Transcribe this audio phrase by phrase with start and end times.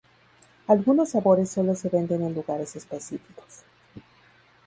[0.65, 3.61] Algunos sabores solo se venden en lugares específicos.